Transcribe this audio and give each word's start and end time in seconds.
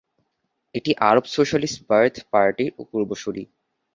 এটি 0.75 0.91
আরব 1.09 1.25
socialist 1.35 1.79
Baath 1.89 2.13
পার্টির 2.31 2.69
পূর্বসূরি। 2.91 3.43